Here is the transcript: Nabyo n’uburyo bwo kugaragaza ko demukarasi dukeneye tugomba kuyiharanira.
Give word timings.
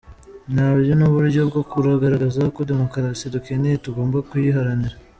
Nabyo 0.53 0.93
n’uburyo 0.99 1.41
bwo 1.49 1.61
kugaragaza 1.69 2.41
ko 2.55 2.59
demukarasi 2.69 3.25
dukeneye 3.35 3.75
tugomba 3.85 4.17
kuyiharanira. 4.29 4.95